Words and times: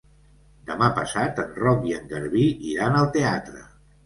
Demà 0.69 0.87
passat 0.99 1.41
en 1.43 1.51
Roc 1.65 1.85
i 1.91 1.93
en 1.99 2.09
Garbí 2.15 2.47
iran 2.71 2.99
al 3.03 3.13
teatre. 3.19 3.63